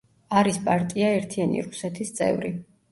[0.39, 2.59] არის პარტია „ერთიანი რუსეთის“ წევრი.